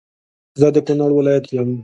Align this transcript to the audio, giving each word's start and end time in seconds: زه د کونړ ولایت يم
زه 0.59 0.67
د 0.75 0.77
کونړ 0.87 1.09
ولایت 1.19 1.45
يم 1.55 1.69